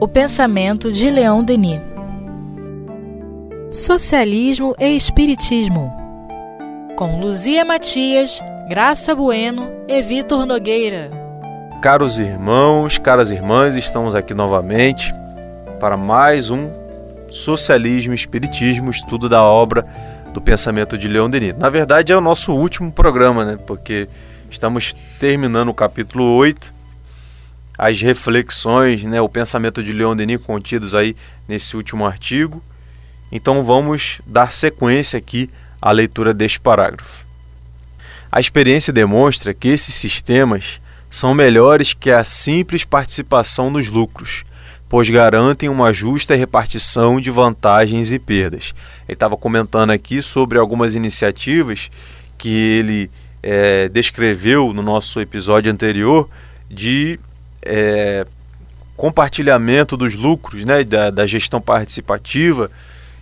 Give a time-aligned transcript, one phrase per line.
[0.00, 1.80] O pensamento de Leon Denis.
[3.72, 5.92] Socialismo e Espiritismo.
[6.96, 11.10] Com Luzia Matias, Graça Bueno e Vitor Nogueira.
[11.82, 15.12] Caros irmãos, caras irmãs, estamos aqui novamente
[15.80, 16.70] para mais um
[17.30, 19.84] Socialismo e Espiritismo, estudo da obra
[20.32, 21.56] do pensamento de Leon Denis.
[21.58, 23.58] Na verdade, é o nosso último programa, né?
[23.66, 24.08] Porque
[24.50, 26.73] estamos terminando o capítulo 8,
[27.76, 31.16] as reflexões, né, o pensamento de Leon Denis contidos aí
[31.48, 32.62] nesse último artigo.
[33.30, 35.50] Então vamos dar sequência aqui
[35.82, 37.24] à leitura deste parágrafo.
[38.30, 44.44] A experiência demonstra que esses sistemas são melhores que a simples participação nos lucros,
[44.88, 48.74] pois garantem uma justa repartição de vantagens e perdas.
[49.06, 51.90] Ele estava comentando aqui sobre algumas iniciativas
[52.36, 53.10] que ele
[53.42, 56.28] é, descreveu no nosso episódio anterior
[56.68, 57.20] de
[57.64, 58.26] é,
[58.96, 62.70] compartilhamento dos lucros, né, da, da, gestão participativa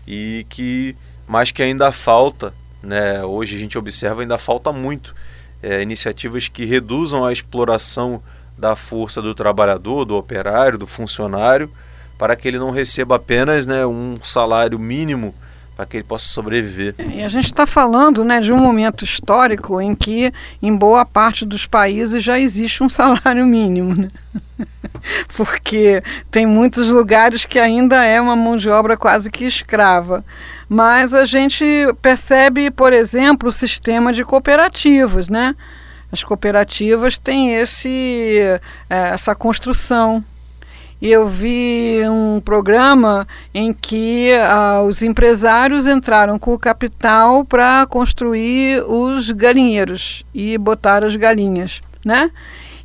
[0.06, 2.52] e que mais que ainda falta,
[2.83, 5.14] né, hoje a gente observa ainda falta muito
[5.62, 8.22] é, iniciativas que reduzam a exploração
[8.58, 11.70] da força do trabalhador, do operário, do funcionário,
[12.19, 15.34] para que ele não receba apenas né, um salário mínimo
[15.83, 16.94] para que ele possa sobreviver.
[16.98, 21.05] É, e a gente está falando né, de um momento histórico em que, em boa
[21.05, 23.94] parte dos países, já existe um salário mínimo.
[23.94, 24.08] Né?
[25.36, 30.24] Porque tem muitos lugares que ainda é uma mão de obra quase que escrava.
[30.69, 31.64] Mas a gente
[32.00, 35.55] percebe, por exemplo, o sistema de cooperativas, né?
[36.11, 38.39] As cooperativas têm esse,
[38.89, 40.24] é, essa construção
[41.03, 47.84] e eu vi um programa em que ah, os empresários entraram com o capital para
[47.86, 52.30] construir os galinheiros e botar as galinhas, né?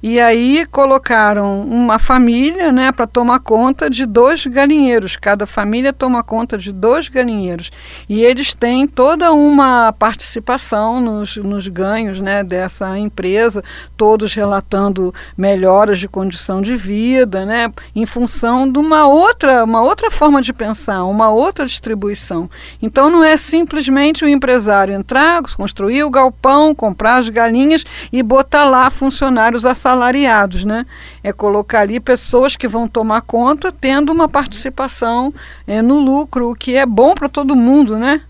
[0.02, 5.16] E aí colocaram uma família né, para tomar conta de dois galinheiros.
[5.16, 7.72] Cada família toma conta de dois galinheiros.
[8.08, 13.64] E eles têm toda uma participação nos, nos ganhos né, dessa empresa,
[13.96, 20.12] todos relatando melhoras de condição de vida, né, em função de uma outra, uma outra
[20.12, 22.50] forma de pensar, uma outra distribuição.
[22.82, 28.66] Então não é simplesmente o empresário entrar, construir o galpão, comprar as galinhas e botar
[28.66, 30.86] lá funcionários assalariados assalariados, né?
[31.24, 35.34] É colocar ali pessoas que vão tomar conta, tendo uma participação
[35.66, 38.22] é, no lucro, o que é bom para todo mundo, né?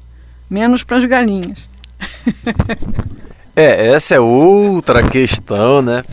[0.49, 1.67] Menos para as galinhas.
[3.55, 6.03] é, essa é outra questão, né?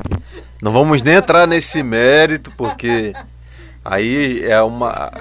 [0.61, 3.13] Não vamos nem entrar nesse mérito, porque
[3.85, 5.13] aí é uma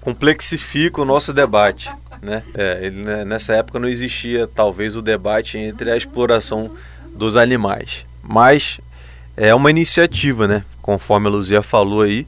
[0.00, 1.90] complexifica o nosso debate,
[2.22, 2.42] né?
[2.54, 6.70] É, ele, né, nessa época não existia talvez o debate entre a exploração
[7.14, 8.80] dos animais, mas
[9.36, 10.64] é uma iniciativa, né?
[10.80, 12.26] Conforme a Luzia falou aí,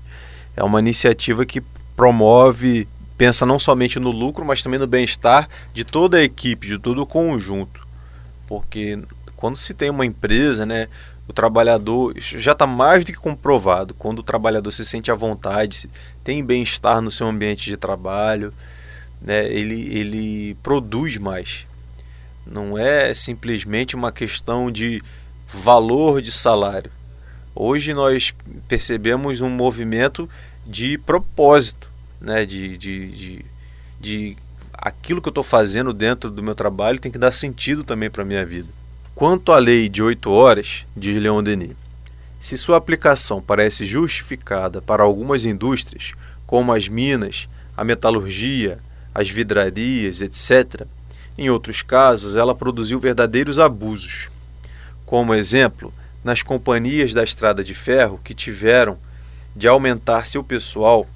[0.56, 1.62] é uma iniciativa que
[1.96, 2.86] promove,
[3.16, 7.00] pensa não somente no lucro, mas também no bem-estar de toda a equipe, de todo
[7.00, 7.86] o conjunto.
[8.46, 8.98] Porque
[9.36, 10.88] quando se tem uma empresa, né,
[11.26, 13.94] o trabalhador já está mais do que comprovado.
[13.94, 15.88] Quando o trabalhador se sente à vontade,
[16.22, 18.52] tem bem-estar no seu ambiente de trabalho,
[19.20, 21.66] né, ele, ele produz mais.
[22.46, 25.02] Não é simplesmente uma questão de
[25.46, 26.90] valor de salário.
[27.60, 28.32] Hoje nós
[28.68, 30.30] percebemos um movimento
[30.64, 32.46] de propósito, né?
[32.46, 33.44] de, de, de,
[34.00, 34.36] de
[34.72, 38.22] aquilo que eu estou fazendo dentro do meu trabalho tem que dar sentido também para
[38.22, 38.68] a minha vida.
[39.12, 41.72] Quanto à lei de oito horas, diz Leon Denis,
[42.38, 46.12] se sua aplicação parece justificada para algumas indústrias,
[46.46, 48.78] como as minas, a metalurgia,
[49.12, 50.86] as vidrarias, etc.,
[51.36, 54.28] em outros casos ela produziu verdadeiros abusos.
[55.04, 55.92] Como exemplo,
[56.22, 58.98] nas companhias da estrada de ferro que tiveram
[59.54, 61.06] de aumentar seu pessoal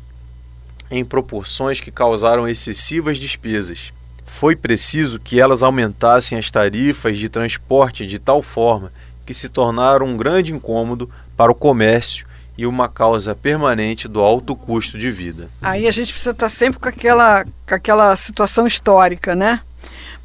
[0.91, 3.93] em proporções que causaram excessivas despesas.
[4.27, 8.93] Foi preciso que elas aumentassem as tarifas de transporte de tal forma
[9.25, 12.27] que se tornaram um grande incômodo para o comércio
[12.57, 15.49] e uma causa permanente do alto custo de vida.
[15.61, 19.61] Aí a gente precisa estar sempre com aquela, com aquela situação histórica, né?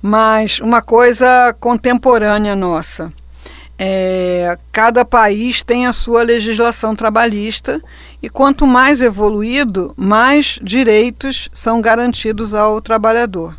[0.02, 3.12] Mas uma coisa contemporânea nossa.
[3.80, 7.80] É, cada país tem a sua legislação trabalhista
[8.22, 13.56] e quanto mais evoluído, mais direitos são garantidos ao trabalhador.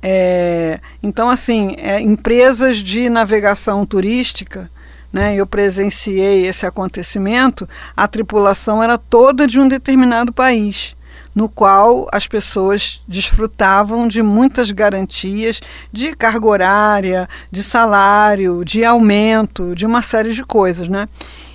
[0.00, 4.70] É, então, assim, é, empresas de navegação turística,
[5.12, 10.96] né, eu presenciei esse acontecimento, a tripulação era toda de um determinado país
[11.34, 19.74] no qual as pessoas desfrutavam de muitas garantias de carga horária, de salário, de aumento,
[19.74, 21.08] de uma série de coisas, né?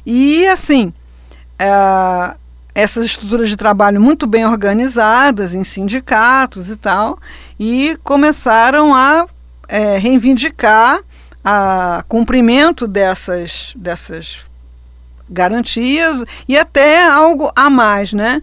[0.06, 0.94] E assim,
[1.59, 2.35] é,
[2.74, 7.19] essas estruturas de trabalho muito bem organizadas em sindicatos e tal,
[7.59, 9.27] e começaram a
[9.68, 11.00] é, reivindicar
[11.44, 14.45] a cumprimento dessas, dessas
[15.30, 18.41] garantias e até algo a mais, né?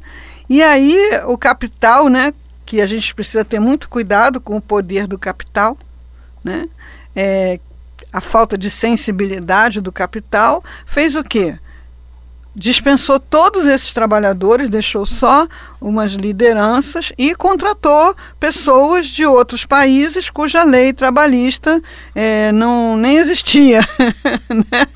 [0.49, 2.33] E aí o capital, né,
[2.65, 5.77] que a gente precisa ter muito cuidado com o poder do capital,
[6.43, 6.69] né?
[7.17, 7.61] É,
[8.13, 11.59] a falta de sensibilidade do capital fez o quê?
[12.55, 15.47] dispensou todos esses trabalhadores, deixou só
[15.81, 21.83] umas lideranças e contratou pessoas de outros países cuja lei trabalhista
[22.15, 23.81] é, não nem existia.
[24.49, 24.87] né?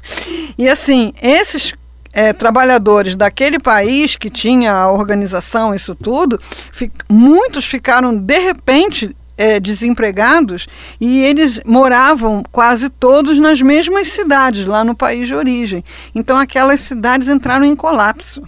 [0.56, 1.74] E assim, esses
[2.12, 6.40] é, trabalhadores daquele país que tinha a organização, isso tudo,
[6.72, 10.66] fi, muitos ficaram de repente é, desempregados
[11.00, 15.84] e eles moravam quase todos nas mesmas cidades, lá no país de origem.
[16.14, 18.42] Então aquelas cidades entraram em colapso.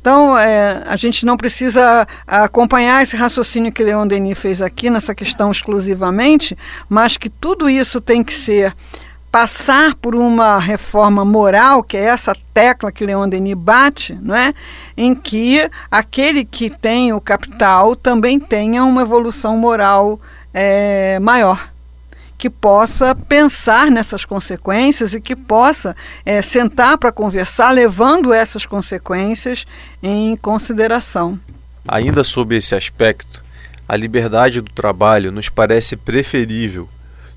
[0.00, 5.14] Então, é, a gente não precisa acompanhar esse raciocínio que Leon Denis fez aqui nessa
[5.14, 6.58] questão exclusivamente,
[6.88, 8.74] mas que tudo isso tem que ser
[9.32, 14.52] passar por uma reforma moral, que é essa tecla que Leon Denis bate, não é?
[14.94, 20.20] em que aquele que tem o capital também tenha uma evolução moral
[20.52, 21.72] é, maior
[22.36, 25.94] que possa pensar nessas consequências e que possa
[26.26, 29.64] é, sentar para conversar, levando essas consequências
[30.02, 31.38] em consideração.
[31.86, 33.42] Ainda sob esse aspecto,
[33.88, 36.88] a liberdade do trabalho nos parece preferível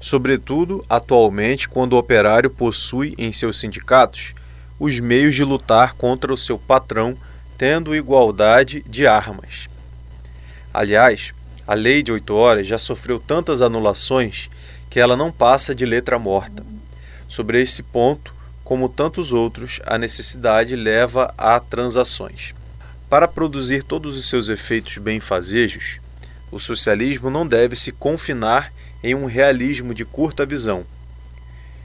[0.06, 4.36] sobretudo atualmente quando o operário possui em seus sindicatos
[4.80, 7.18] os meios de lutar contra o seu patrão,
[7.58, 9.68] tendo igualdade de armas.
[10.72, 11.34] Aliás,
[11.66, 14.48] a lei de oito horas já sofreu tantas anulações
[14.92, 16.64] que ela não passa de letra morta.
[17.28, 18.32] Sobre esse ponto,
[18.64, 22.54] como tantos outros, a necessidade leva a transações.
[23.10, 26.00] Para produzir todos os seus efeitos benfazejos,
[26.52, 28.72] o socialismo não deve se confinar
[29.06, 30.84] em um realismo de curta visão,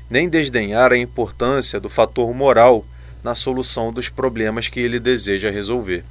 [0.09, 2.83] nem desdenhar a importância do fator moral
[3.23, 6.03] na solução dos problemas que ele deseja resolver.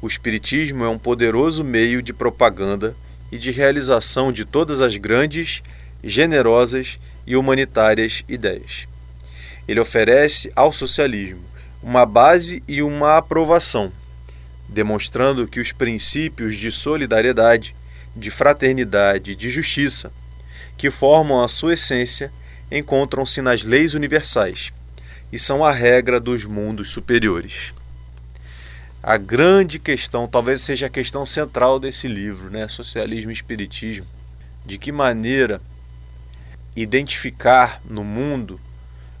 [0.00, 2.94] O Espiritismo é um poderoso meio de propaganda
[3.32, 5.60] e de realização de todas as grandes,
[6.04, 8.86] generosas e humanitárias ideias.
[9.66, 11.42] Ele oferece ao socialismo
[11.82, 13.90] uma base e uma aprovação,
[14.68, 17.74] demonstrando que os princípios de solidariedade,
[18.14, 20.12] de fraternidade e de justiça,
[20.76, 22.32] que formam a sua essência,
[22.70, 24.72] encontram-se nas leis universais
[25.32, 27.74] e são a regra dos mundos superiores.
[29.02, 32.68] A grande questão, talvez seja a questão central desse livro, né?
[32.68, 34.06] Socialismo e Espiritismo.
[34.64, 35.60] De que maneira
[36.76, 38.60] identificar no mundo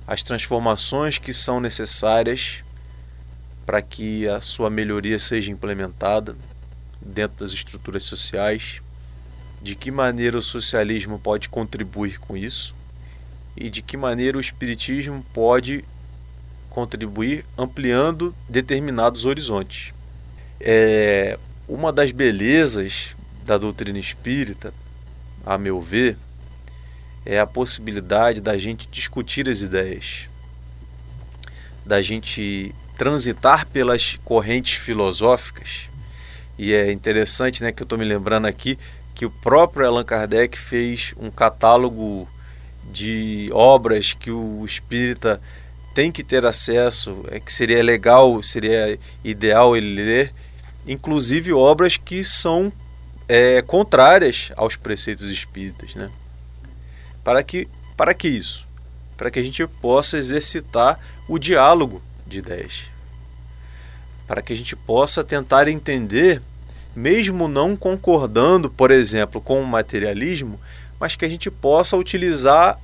[0.06, 2.62] as transformações que são necessárias
[3.66, 6.36] para que a sua melhoria seja implementada
[7.04, 8.80] dentro das estruturas sociais,
[9.60, 12.74] de que maneira o socialismo pode contribuir com isso
[13.56, 15.84] e de que maneira o espiritismo pode
[16.70, 19.92] contribuir ampliando determinados horizontes.
[20.58, 21.38] É,
[21.68, 23.14] uma das belezas
[23.44, 24.72] da doutrina espírita,
[25.44, 26.16] a meu ver,
[27.24, 30.28] é a possibilidade da gente discutir as ideias,
[31.84, 35.88] da gente transitar pelas correntes filosóficas.
[36.58, 38.78] E é interessante, né, que eu estou me lembrando aqui
[39.14, 42.28] que o próprio Allan Kardec fez um catálogo
[42.90, 45.40] de obras que o espírita
[45.94, 50.34] tem que ter acesso, é que seria legal, seria ideal ele ler,
[50.86, 52.72] inclusive obras que são
[53.28, 56.10] é, contrárias aos preceitos espíritas, né?
[57.22, 58.66] Para que para que isso?
[59.16, 62.84] Para que a gente possa exercitar o diálogo de ideias.
[64.32, 66.40] Para que a gente possa tentar entender
[66.96, 70.58] mesmo não concordando, por exemplo, com o materialismo,
[70.98, 72.80] mas que a gente possa utilizar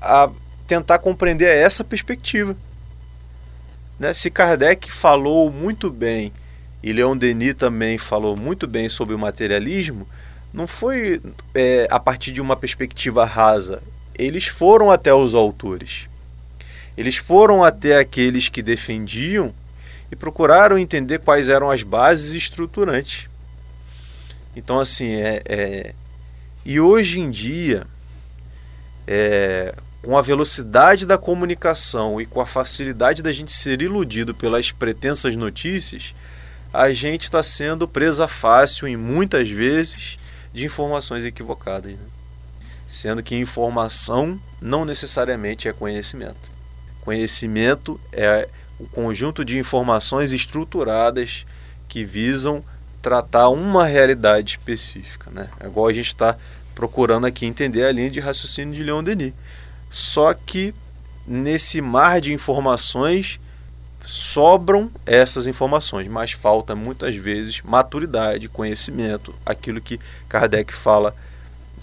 [0.00, 0.30] a
[0.66, 2.56] tentar compreender essa perspectiva.
[3.98, 4.14] Né?
[4.14, 6.32] Se Kardec falou muito bem
[6.82, 10.08] e Leon Denis também falou muito bem sobre o materialismo,
[10.54, 11.20] não foi
[11.54, 13.82] é, a partir de uma perspectiva rasa.
[14.18, 16.08] Eles foram até os autores.
[16.96, 19.52] Eles foram até aqueles que defendiam
[20.10, 23.28] e procuraram entender quais eram as bases estruturantes.
[24.56, 25.94] Então, assim, é, é...
[26.64, 27.86] e hoje em dia,
[29.06, 29.74] é...
[30.02, 35.36] com a velocidade da comunicação e com a facilidade da gente ser iludido pelas pretensas
[35.36, 36.14] notícias,
[36.72, 40.18] a gente está sendo presa fácil, em muitas vezes,
[40.52, 41.92] de informações equivocadas.
[41.92, 42.06] Né?
[42.86, 46.50] Sendo que informação não necessariamente é conhecimento.
[47.02, 48.48] Conhecimento é
[48.78, 51.44] o conjunto de informações estruturadas
[51.88, 52.62] que visam
[53.02, 55.30] tratar uma realidade específica.
[55.30, 55.48] Né?
[55.60, 56.36] É igual a gente está
[56.74, 59.32] procurando aqui entender a linha de raciocínio de Leon Denis.
[59.90, 60.74] Só que
[61.26, 63.40] nesse mar de informações
[64.06, 71.14] sobram essas informações, mas falta muitas vezes maturidade, conhecimento, aquilo que Kardec fala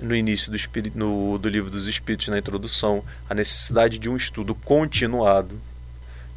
[0.01, 4.15] no início do, espírito, no, do livro dos Espíritos, na introdução, a necessidade de um
[4.15, 5.59] estudo continuado,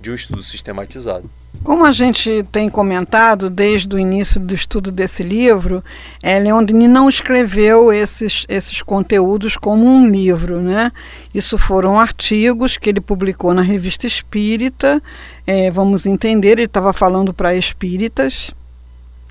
[0.01, 1.29] de um estudo sistematizado.
[1.65, 5.83] Como a gente tem comentado desde o início do estudo desse livro,
[6.23, 10.61] é, não escreveu esses, esses conteúdos como um livro.
[10.61, 10.93] Né?
[11.35, 15.03] Isso foram artigos que ele publicou na Revista Espírita.
[15.47, 18.53] É, vamos entender, ele estava falando para espíritas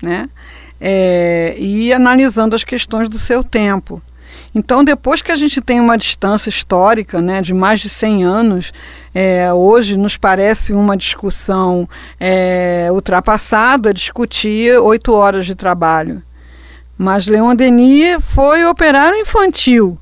[0.02, 0.28] né?
[0.80, 4.00] É, e analisando as questões do seu tempo.
[4.54, 8.72] Então, depois que a gente tem uma distância histórica né, de mais de 100 anos,
[9.14, 16.22] é, hoje nos parece uma discussão é, ultrapassada discutir oito horas de trabalho.
[16.96, 19.98] Mas Leon Denis foi operário infantil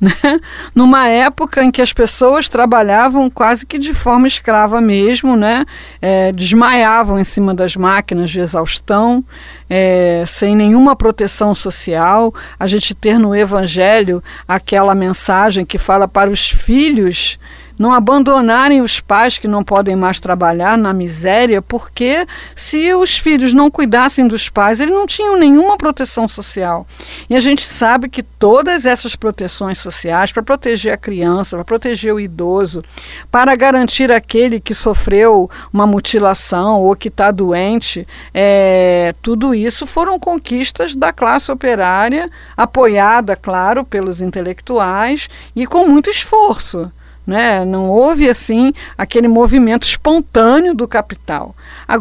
[0.02, 0.40] né?
[0.74, 5.64] numa época em que as pessoas trabalhavam quase que de forma escrava mesmo, né?
[6.00, 9.22] É, desmaiavam em cima das máquinas de exaustão,
[9.68, 12.32] é, sem nenhuma proteção social.
[12.58, 17.38] A gente ter no Evangelho aquela mensagem que fala para os filhos
[17.80, 23.54] não abandonarem os pais que não podem mais trabalhar na miséria, porque se os filhos
[23.54, 26.86] não cuidassem dos pais, eles não tinham nenhuma proteção social.
[27.30, 32.12] E a gente sabe que todas essas proteções sociais, para proteger a criança, para proteger
[32.12, 32.84] o idoso,
[33.30, 40.18] para garantir aquele que sofreu uma mutilação ou que está doente, é, tudo isso foram
[40.18, 46.92] conquistas da classe operária, apoiada, claro, pelos intelectuais e com muito esforço.
[47.26, 47.64] Né?
[47.64, 51.54] Não houve assim aquele movimento espontâneo do capital.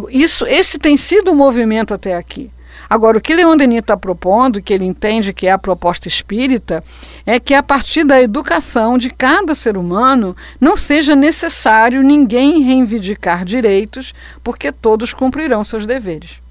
[0.09, 2.49] Isso, esse tem sido o movimento até aqui.
[2.89, 6.83] Agora, o que Leon Denis está propondo, que ele entende que é a proposta espírita,
[7.23, 13.45] é que a partir da educação de cada ser humano não seja necessário ninguém reivindicar
[13.45, 14.11] direitos,
[14.43, 16.41] porque todos cumprirão seus deveres.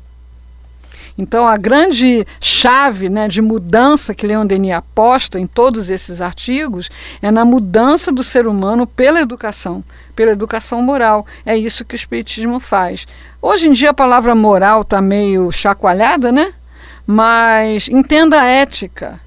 [1.19, 6.89] Então, a grande chave né, de mudança que Leon Denis aposta em todos esses artigos
[7.21, 9.83] é na mudança do ser humano pela educação,
[10.15, 11.27] pela educação moral.
[11.45, 13.05] É isso que o Espiritismo faz.
[13.43, 16.53] Hoje em dia a palavra moral está meio chacoalhada, né?
[17.05, 19.19] Mas entenda a ética.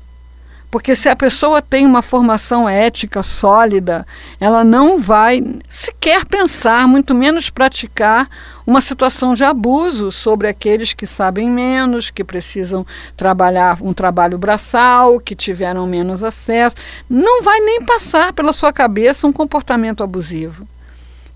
[0.71, 4.07] Porque se a pessoa tem uma formação ética sólida,
[4.39, 8.29] ela não vai sequer pensar, muito menos praticar
[8.65, 12.87] uma situação de abuso sobre aqueles que sabem menos, que precisam
[13.17, 16.77] trabalhar um trabalho braçal, que tiveram menos acesso.
[17.09, 20.65] Não vai nem passar pela sua cabeça um comportamento abusivo.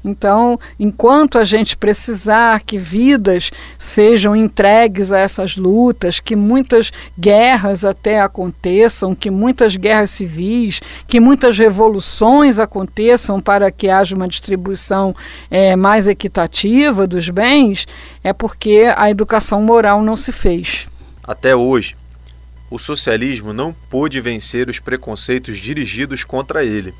[0.05, 7.83] Então, enquanto a gente precisar que vidas sejam entregues a essas lutas, que muitas guerras
[7.83, 15.15] até aconteçam, que muitas guerras civis, que muitas revoluções aconteçam para que haja uma distribuição
[15.49, 17.87] é, mais equitativa dos bens,
[18.23, 20.87] é porque a educação moral não se fez.
[21.23, 21.97] Até hoje,
[22.69, 26.93] o socialismo não pôde vencer os preconceitos dirigidos contra ele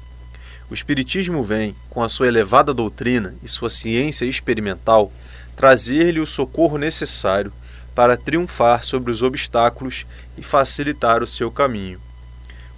[0.70, 5.12] o Espiritismo vem, com a sua elevada doutrina e sua ciência experimental,
[5.56, 7.54] trazer-lhe o socorro necessário
[7.94, 10.06] para triunfar sobre os obstáculos
[10.38, 12.00] e facilitar o seu caminho.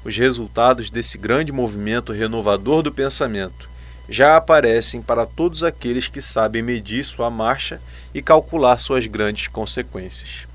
[0.04, 3.70] Os resultados desse grande movimento renovador do pensamento
[4.10, 7.82] já aparecem para todos aqueles que sabem medir sua marcha
[8.14, 10.48] e calcular suas grandes consequências.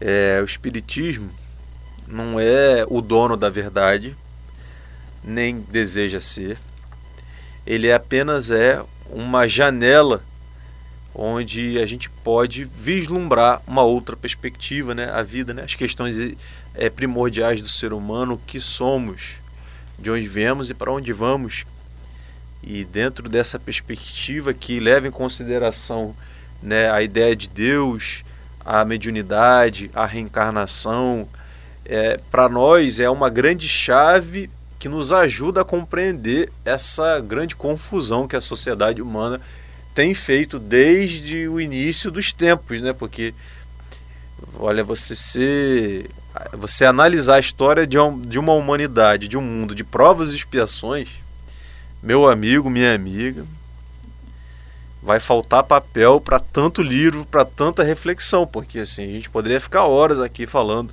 [0.00, 1.30] É, o Espiritismo
[2.06, 4.16] não é o dono da verdade,
[5.24, 6.58] nem deseja ser.
[7.66, 10.22] Ele apenas é uma janela
[11.14, 15.10] onde a gente pode vislumbrar uma outra perspectiva, né?
[15.10, 15.62] A vida, né?
[15.62, 16.16] As questões
[16.74, 19.36] é, primordiais do ser humano, o que somos,
[19.98, 21.64] de onde viemos e para onde vamos.
[22.62, 26.16] E dentro dessa perspectiva que leva em consideração
[26.62, 28.24] né, a ideia de Deus,
[28.64, 31.28] a mediunidade, a reencarnação,
[31.84, 38.28] é, para nós é uma grande chave que nos ajuda a compreender essa grande confusão
[38.28, 39.40] que a sociedade humana
[39.94, 42.92] tem feito desde o início dos tempos, né?
[42.92, 43.32] Porque
[44.58, 46.10] olha, você ser
[46.52, 50.36] você analisar a história de, um, de uma humanidade, de um mundo de provas e
[50.36, 51.08] expiações,
[52.02, 53.46] meu amigo, minha amiga,
[55.00, 59.84] vai faltar papel para tanto livro, para tanta reflexão, porque assim, a gente poderia ficar
[59.84, 60.92] horas aqui falando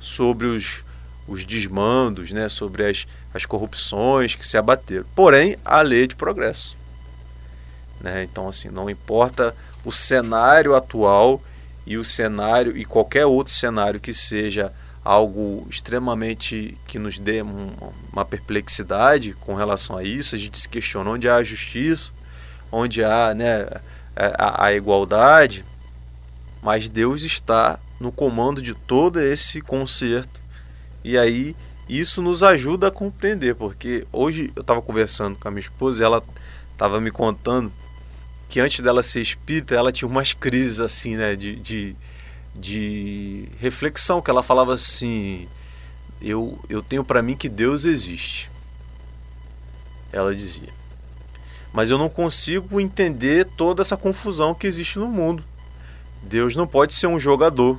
[0.00, 0.82] sobre os
[1.26, 5.04] os desmandos, né, sobre as, as corrupções que se abateram.
[5.14, 6.76] Porém, a lei de progresso.
[8.00, 8.24] Né?
[8.24, 11.40] Então, assim, não importa o cenário atual
[11.86, 14.72] e o cenário e qualquer outro cenário que seja
[15.04, 17.42] algo extremamente que nos dê
[18.12, 22.12] uma perplexidade com relação a isso, a gente se questiona onde há a justiça,
[22.70, 23.66] onde há né,
[24.14, 25.64] a, a igualdade,
[26.62, 30.41] mas Deus está no comando de todo esse concerto.
[31.04, 31.56] E aí
[31.88, 36.04] isso nos ajuda a compreender, porque hoje eu estava conversando com a minha esposa e
[36.04, 36.22] ela
[36.72, 37.72] estava me contando
[38.48, 41.96] que antes dela ser espírita, ela tinha umas crises assim, né, de, de,
[42.54, 45.48] de reflexão, que ela falava assim,
[46.20, 48.50] eu, eu tenho para mim que Deus existe.
[50.12, 50.68] Ela dizia.
[51.72, 55.42] Mas eu não consigo entender toda essa confusão que existe no mundo.
[56.22, 57.78] Deus não pode ser um jogador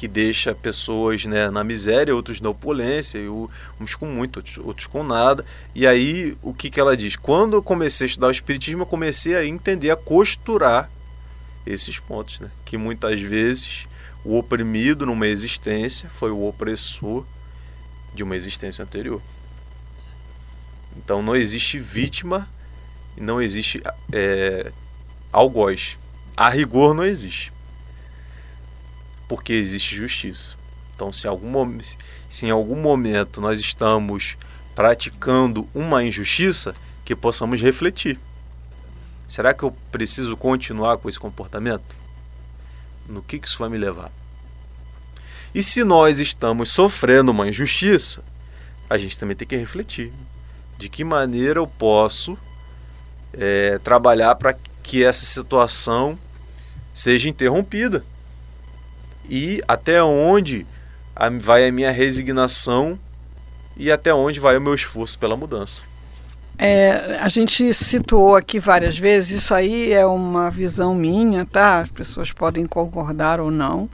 [0.00, 3.20] que deixa pessoas né, na miséria, outros na opulência,
[3.78, 5.44] uns com muito, outros, outros com nada.
[5.74, 7.16] E aí, o que, que ela diz?
[7.16, 10.90] Quando eu comecei a estudar o Espiritismo, eu comecei a entender, a costurar
[11.66, 12.40] esses pontos.
[12.40, 12.50] Né?
[12.64, 13.86] Que muitas vezes
[14.24, 17.26] o oprimido numa existência foi o opressor
[18.14, 19.20] de uma existência anterior.
[20.96, 22.48] Então não existe vítima
[23.18, 24.72] não existe é,
[25.30, 25.98] algoz.
[26.34, 27.52] A rigor não existe
[29.30, 30.56] porque existe justiça.
[30.92, 31.78] Então, se, algum,
[32.28, 34.36] se em algum momento nós estamos
[34.74, 38.18] praticando uma injustiça, que possamos refletir.
[39.28, 41.94] Será que eu preciso continuar com esse comportamento?
[43.08, 44.10] No que, que isso vai me levar?
[45.54, 48.24] E se nós estamos sofrendo uma injustiça,
[48.88, 50.12] a gente também tem que refletir.
[50.76, 52.36] De que maneira eu posso
[53.32, 56.18] é, trabalhar para que essa situação
[56.92, 58.04] seja interrompida?
[59.28, 60.66] E até onde
[61.40, 62.98] vai a minha resignação
[63.76, 65.82] e até onde vai o meu esforço pela mudança.
[66.58, 71.78] É, a gente situou aqui várias vezes, isso aí é uma visão minha, tá?
[71.78, 73.88] As pessoas podem concordar ou não.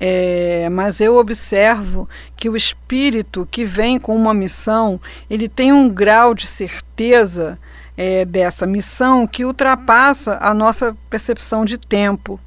[0.00, 5.88] É, mas eu observo que o espírito que vem com uma missão, ele tem um
[5.88, 7.56] grau de certeza
[7.96, 12.40] é, dessa missão que ultrapassa a nossa percepção de tempo.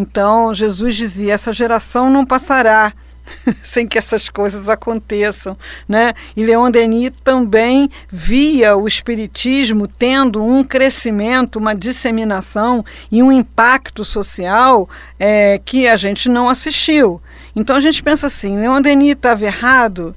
[0.00, 2.92] Então Jesus dizia: essa geração não passará
[3.62, 6.14] sem que essas coisas aconteçam, né?
[6.34, 12.82] E Leon Denis também via o espiritismo tendo um crescimento, uma disseminação
[13.12, 17.20] e um impacto social é, que a gente não assistiu.
[17.54, 20.16] Então a gente pensa assim: Leon Denis estava errado?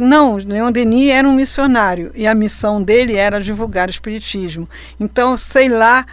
[0.00, 4.68] Não, Leon Denis era um missionário e a missão dele era divulgar o espiritismo.
[5.00, 6.04] Então, sei lá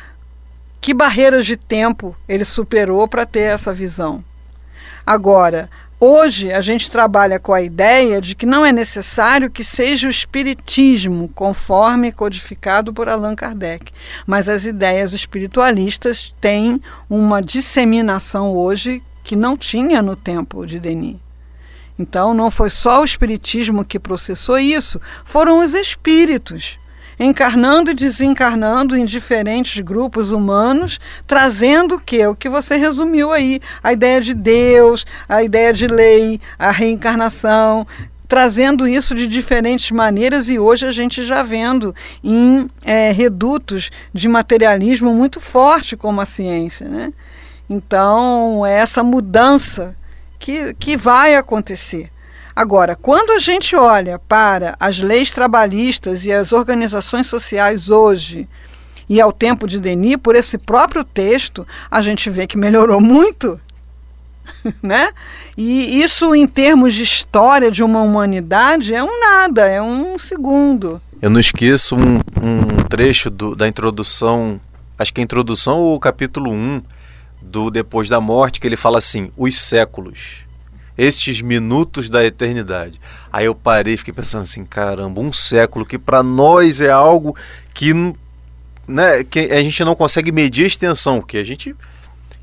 [0.85, 4.23] que barreiras de tempo ele superou para ter essa visão?
[5.03, 5.67] Agora,
[5.99, 10.11] hoje a gente trabalha com a ideia de que não é necessário que seja o
[10.11, 13.91] espiritismo conforme codificado por Allan Kardec,
[14.27, 21.17] mas as ideias espiritualistas têm uma disseminação hoje que não tinha no tempo de Denis.
[21.97, 26.77] Então, não foi só o espiritismo que processou isso, foram os espíritos
[27.19, 32.25] encarnando e desencarnando em diferentes grupos humanos, trazendo o que?
[32.25, 37.88] O que você resumiu aí, a ideia de Deus, a ideia de lei, a reencarnação,
[38.28, 44.28] trazendo isso de diferentes maneiras e hoje a gente já vendo em é, redutos de
[44.28, 47.13] materialismo muito forte como a ciência, né?
[47.69, 49.95] Então, é essa mudança
[50.38, 52.12] que, que vai acontecer.
[52.55, 58.47] Agora, quando a gente olha para as leis trabalhistas e as organizações sociais hoje,
[59.09, 63.59] e ao tempo de Denis, por esse próprio texto, a gente vê que melhorou muito.
[64.81, 65.11] né?
[65.57, 71.01] E isso, em termos de história de uma humanidade, é um nada, é um segundo.
[71.21, 74.61] Eu não esqueço um, um trecho do, da introdução,
[74.97, 76.81] acho que é a introdução ou o capítulo 1
[77.41, 80.45] do Depois da Morte, que ele fala assim: os séculos
[80.97, 82.99] estes minutos da eternidade.
[83.31, 87.36] Aí eu parei e fiquei pensando assim, caramba, um século que para nós é algo
[87.73, 87.93] que,
[88.88, 91.75] né, que a gente não consegue medir a extensão, que a gente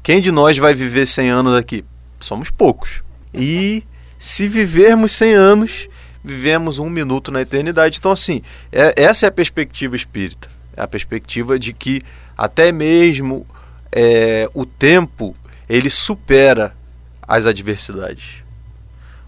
[0.03, 1.85] quem de nós vai viver 100 anos aqui?
[2.19, 3.03] Somos poucos.
[3.33, 3.85] E
[4.19, 5.89] se vivermos 100 anos,
[6.25, 7.99] vivemos um minuto na eternidade.
[7.99, 10.51] Então, assim, é, essa é a perspectiva espírita.
[10.77, 12.03] É a perspectiva de que
[12.37, 13.47] até mesmo
[13.93, 15.37] é, o tempo
[15.69, 16.75] ele supera
[17.23, 18.42] as adversidades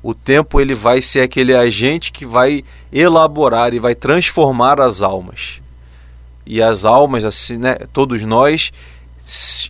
[0.05, 2.63] o tempo ele vai ser aquele agente que vai
[2.93, 5.63] elaborar e vai transformar as almas.
[6.45, 8.71] E as almas, assim, né, todos nós,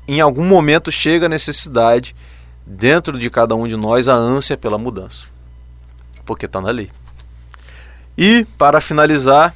[0.08, 2.16] em algum momento chega a necessidade
[2.66, 5.26] dentro de cada um de nós a ânsia pela mudança,
[6.26, 6.90] porque está na lei.
[8.18, 9.54] E para finalizar,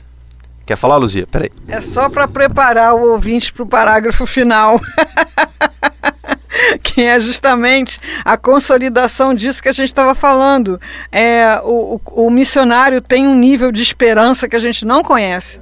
[0.64, 1.26] Quer falar, Luzia?
[1.26, 1.50] Peraí.
[1.66, 4.78] É só para preparar o ouvinte para o parágrafo final.
[6.82, 10.80] que é justamente a consolidação disso que a gente estava falando.
[11.10, 15.60] É, o, o, o missionário tem um nível de esperança que a gente não conhece.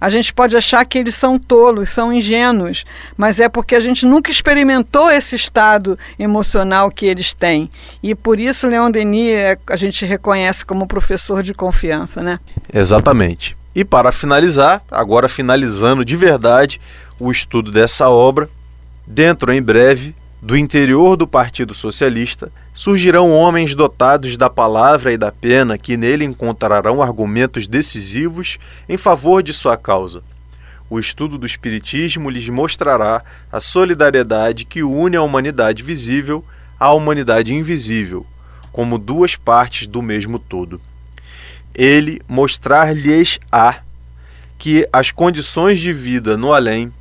[0.00, 2.84] A gente pode achar que eles são tolos, são ingênuos,
[3.16, 7.70] mas é porque a gente nunca experimentou esse estado emocional que eles têm.
[8.02, 12.40] E por isso Leon Denis é, a gente reconhece como professor de confiança, né?
[12.74, 13.56] Exatamente.
[13.76, 16.80] E para finalizar, agora finalizando de verdade
[17.20, 18.50] o estudo dessa obra,
[19.06, 25.30] dentro em breve do interior do Partido Socialista surgirão homens dotados da palavra e da
[25.30, 30.20] pena que nele encontrarão argumentos decisivos em favor de sua causa.
[30.90, 36.44] O estudo do Espiritismo lhes mostrará a solidariedade que une a humanidade visível
[36.78, 38.26] à humanidade invisível,
[38.72, 40.80] como duas partes do mesmo todo.
[41.72, 43.76] Ele mostrar-lhes-á
[44.58, 46.92] que as condições de vida no além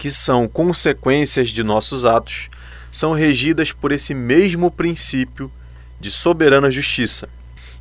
[0.00, 2.48] que são consequências de nossos atos,
[2.90, 5.52] são regidas por esse mesmo princípio
[6.00, 7.28] de soberana justiça,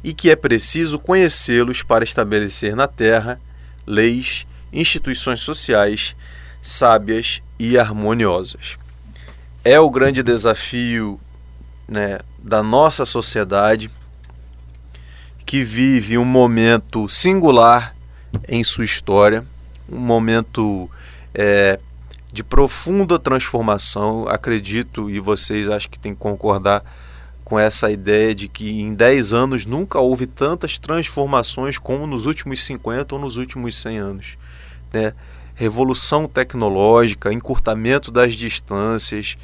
[0.04, 3.40] e que é preciso conhecê-los para estabelecer na terra
[3.88, 6.14] leis, instituições sociais
[6.62, 8.78] sábias e harmoniosas.
[9.64, 11.18] É o grande desafio
[11.88, 13.90] né, da nossa sociedade
[15.46, 17.96] que vive um momento singular
[18.46, 19.46] em sua história,
[19.90, 20.92] um momento
[21.34, 21.80] é,
[22.32, 24.28] de profunda transformação.
[24.28, 26.84] Acredito, e vocês acho que têm que concordar
[27.44, 32.64] com essa ideia de que em 10 anos nunca houve tantas transformações como nos últimos
[32.64, 34.38] 50 ou nos últimos 100 anos.
[34.94, 35.14] Né?
[35.56, 39.36] Revolução tecnológica, encurtamento das distâncias,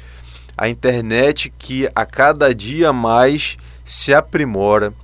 [0.56, 4.94] a internet que a cada dia mais se aprimora,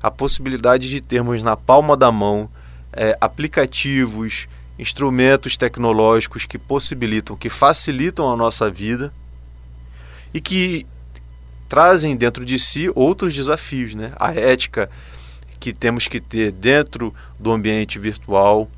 [0.00, 2.48] a possibilidade de termos na palma da mão
[2.92, 9.12] é, aplicativos, instrumentos tecnológicos que possibilitam, que facilitam a nossa vida
[10.32, 10.86] e que
[11.68, 14.12] trazem dentro de si outros desafios, né?
[14.16, 14.90] A ética
[15.58, 18.68] que temos que ter dentro do ambiente virtual,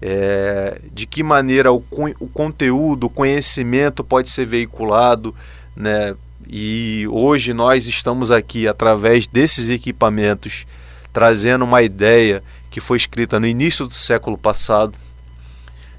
[0.00, 1.84] é, de que maneira o,
[2.18, 5.34] o conteúdo, o conhecimento pode ser veiculado,
[5.74, 6.14] né?
[6.48, 10.66] E hoje nós estamos aqui através desses equipamentos
[11.12, 14.94] trazendo uma ideia que foi escrita no início do século passado.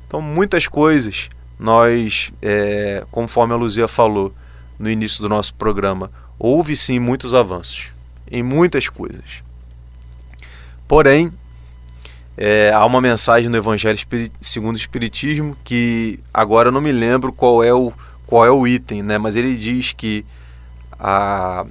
[0.08, 4.34] Então, muitas coisas nós, é, conforme a Luzia falou
[4.78, 7.92] no início do nosso programa, houve sim muitos avanços
[8.30, 9.42] em muitas coisas.
[10.88, 11.32] Porém,
[12.38, 13.98] é, há uma mensagem no Evangelho
[14.40, 17.92] segundo o Espiritismo que agora eu não me lembro qual é o,
[18.28, 19.18] qual é o item, né?
[19.18, 20.24] mas ele diz que
[21.00, 21.66] a,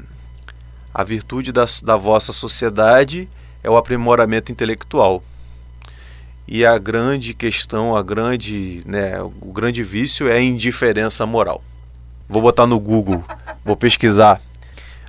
[0.93, 3.29] a virtude da, da vossa sociedade
[3.66, 5.22] é o aprimoramento intelectual.
[6.46, 11.62] E a grande questão, a grande, né, o grande vício é a indiferença moral.
[12.29, 13.24] Vou botar no Google,
[13.64, 14.40] vou pesquisar.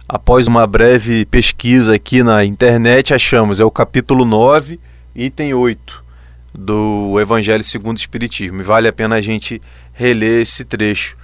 [0.09, 4.79] Após uma breve pesquisa aqui na internet, achamos, é o capítulo 9,
[5.15, 6.03] item 8
[6.51, 8.61] do Evangelho segundo o Espiritismo.
[8.61, 9.61] E vale a pena a gente
[9.93, 11.15] reler esse trecho.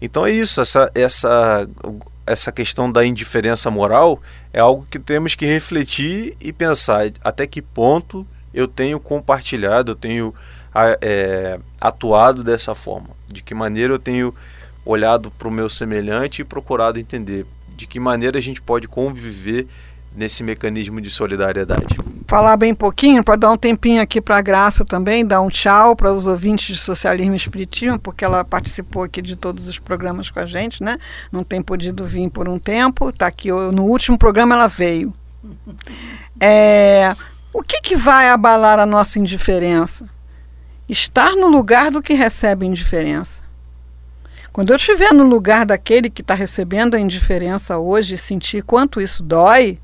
[0.00, 1.68] Então é isso, essa, essa
[2.28, 4.20] essa questão da indiferença moral
[4.52, 9.96] é algo que temos que refletir e pensar até que ponto eu tenho compartilhado, eu
[9.96, 10.34] tenho
[11.00, 14.34] é, atuado dessa forma, de que maneira eu tenho
[14.84, 17.46] olhado para o meu semelhante e procurado entender.
[17.76, 19.66] De que maneira a gente pode conviver
[20.14, 21.96] nesse mecanismo de solidariedade.
[22.26, 25.96] Falar bem pouquinho, para dar um tempinho aqui para a Graça também, dar um tchau
[25.96, 30.40] para os ouvintes de Socialismo Espiritismo, porque ela participou aqui de todos os programas com
[30.40, 30.98] a gente, né?
[31.32, 35.12] Não tem podido vir por um tempo, está aqui no último programa ela veio.
[36.40, 37.14] É,
[37.52, 40.08] o que, que vai abalar a nossa indiferença?
[40.88, 43.42] Estar no lugar do que recebe indiferença.
[44.52, 49.00] Quando eu estiver no lugar daquele que está recebendo a indiferença hoje e sentir quanto
[49.00, 49.78] isso dói,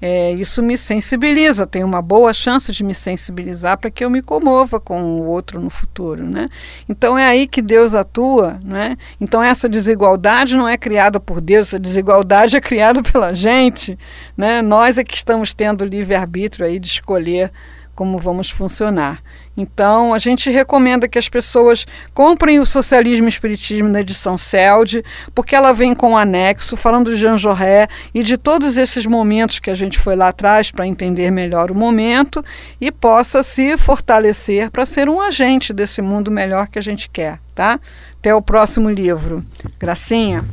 [0.00, 4.20] é, isso me sensibiliza, tem uma boa chance de me sensibilizar para que eu me
[4.20, 6.24] comova com o outro no futuro.
[6.24, 6.48] Né?
[6.88, 8.60] Então é aí que Deus atua.
[8.62, 8.96] Né?
[9.20, 13.98] Então essa desigualdade não é criada por Deus, essa desigualdade é criada pela gente.
[14.36, 14.60] Né?
[14.60, 17.50] Nós é que estamos tendo livre-arbítrio aí de escolher
[17.96, 19.22] como vamos funcionar.
[19.56, 25.02] Então, a gente recomenda que as pessoas comprem o Socialismo e Espiritismo na edição CELD,
[25.34, 29.70] porque ela vem com anexo falando de Jean Jaurès e de todos esses momentos que
[29.70, 32.44] a gente foi lá atrás para entender melhor o momento
[32.78, 37.40] e possa se fortalecer para ser um agente desse mundo melhor que a gente quer,
[37.54, 37.80] tá?
[38.18, 39.42] Até o próximo livro.
[39.78, 40.44] Gracinha.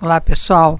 [0.00, 0.78] Olá, pessoal.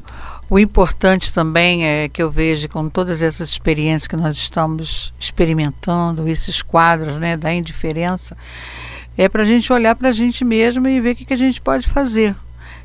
[0.50, 6.28] O importante também é que eu vejo com todas essas experiências que nós estamos experimentando,
[6.28, 8.36] esses quadros né, da indiferença,
[9.16, 11.36] é para a gente olhar para a gente mesmo e ver o que, que a
[11.36, 12.34] gente pode fazer.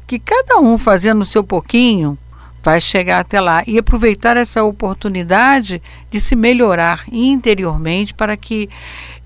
[0.06, 2.15] Que cada um fazendo o seu pouquinho
[2.62, 8.69] vai chegar até lá e aproveitar essa oportunidade de se melhorar interiormente para que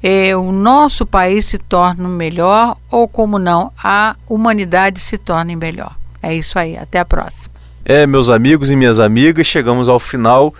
[0.01, 5.93] é, o nosso país se torne melhor ou, como não, a humanidade se torne melhor.
[6.23, 6.77] É isso aí.
[6.77, 7.59] Até a próxima.
[7.85, 10.53] É, meus amigos e minhas amigas, chegamos ao final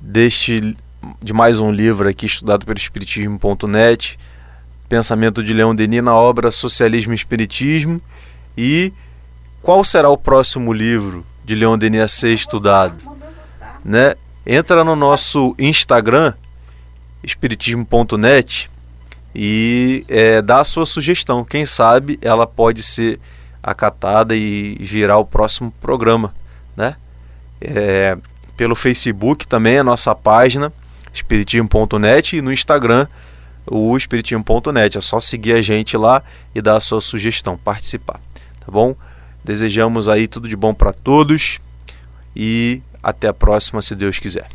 [0.00, 0.76] deste
[1.22, 4.18] de mais um livro aqui estudado pelo espiritismo.net,
[4.88, 8.00] Pensamento de Leão Denis na obra Socialismo e Espiritismo
[8.56, 8.92] e
[9.60, 12.96] qual será o próximo livro de Leão Denis a ser estudado,
[13.84, 14.14] né?
[14.46, 16.32] Entra no nosso Instagram
[17.22, 18.70] espiritismo.net
[19.34, 21.44] e é, dá a sua sugestão.
[21.44, 23.18] Quem sabe ela pode ser
[23.66, 26.32] acatada e virar o próximo programa,
[26.76, 26.94] né?
[27.60, 28.16] É,
[28.56, 30.72] pelo Facebook também a nossa página
[31.12, 33.06] espiritismo.net e no Instagram
[33.66, 34.96] o espiritismo.net.
[34.96, 36.22] É só seguir a gente lá
[36.54, 38.20] e dar a sua sugestão, participar,
[38.60, 38.94] tá bom?
[39.44, 41.58] Desejamos aí tudo de bom para todos
[42.34, 44.48] e até a próxima, se Deus quiser.